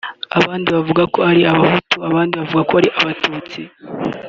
abandi 0.37 0.67
bavuga 0.75 1.03
ko 1.13 1.19
ari 1.29 1.41
Abahutu 1.53 1.95
abandi 2.09 2.33
bavuga 2.39 2.61
ko 2.69 2.73
ari 2.79 2.89
Abatutsi 2.99 3.59